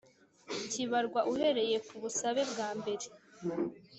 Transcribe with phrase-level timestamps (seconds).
[0.71, 3.05] kibarwa uhereye ku busabe bwa mbere